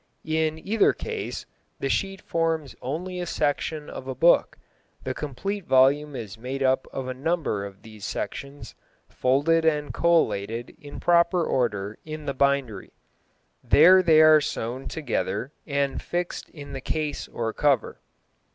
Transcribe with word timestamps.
In 0.25 0.57
either 0.57 0.93
case 0.93 1.45
the 1.79 1.87
sheet 1.87 2.21
forms 2.21 2.75
only 2.81 3.19
a 3.19 3.27
section 3.27 3.87
of 3.87 4.07
a 4.07 4.15
book; 4.15 4.57
the 5.03 5.13
complete 5.13 5.63
volume 5.67 6.15
is 6.15 6.39
made 6.39 6.63
up 6.63 6.87
of 6.91 7.07
a 7.07 7.13
number 7.13 7.63
of 7.63 7.83
these 7.83 8.03
sections, 8.03 8.73
folded 9.09 9.63
and 9.63 9.93
collated 9.93 10.75
in 10.81 10.99
proper 10.99 11.43
order 11.45 11.99
in 12.03 12.25
the 12.25 12.33
bindery. 12.33 12.93
There 13.63 14.01
they 14.01 14.21
are 14.23 14.41
sewn 14.41 14.87
together 14.87 15.51
and 15.67 16.01
fixed 16.01 16.49
in 16.49 16.73
the 16.73 16.81
case 16.81 17.27
or 17.27 17.53
cover. 17.53 17.99